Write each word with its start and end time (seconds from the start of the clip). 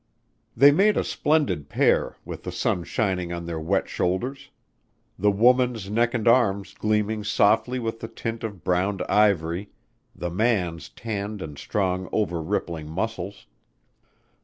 They 0.57 0.71
made 0.71 0.97
a 0.97 1.03
splendid 1.03 1.69
pair 1.69 2.17
with 2.25 2.41
the 2.41 2.51
sun 2.51 2.85
shining 2.85 3.31
on 3.31 3.45
their 3.45 3.59
wet 3.59 3.87
shoulders; 3.87 4.49
the 5.19 5.29
woman's 5.29 5.91
neck 5.91 6.15
and 6.15 6.27
arms 6.27 6.73
gleaming 6.73 7.23
softly 7.23 7.77
with 7.77 7.99
the 7.99 8.07
tint 8.07 8.43
of 8.43 8.63
browned 8.63 9.03
ivory; 9.03 9.69
the 10.15 10.31
man's 10.31 10.89
tanned 10.89 11.39
and 11.39 11.55
strong 11.59 12.09
over 12.11 12.41
rippling 12.41 12.89
muscles. 12.89 13.45